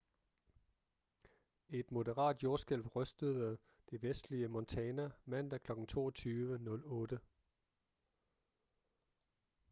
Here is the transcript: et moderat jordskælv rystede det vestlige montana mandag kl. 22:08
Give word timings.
et 1.69 1.91
moderat 1.91 2.43
jordskælv 2.43 2.87
rystede 2.87 3.57
det 3.89 4.01
vestlige 4.03 4.47
montana 4.47 5.11
mandag 5.25 5.61
kl. 5.63 5.71
22:08 5.71 7.17